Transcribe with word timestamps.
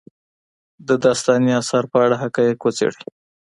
د 0.87 0.89
داستاني 1.03 1.51
اثر 1.61 1.83
په 1.91 1.97
اړه 2.05 2.15
حقایق 2.23 2.57
وڅېړئ. 2.63 3.01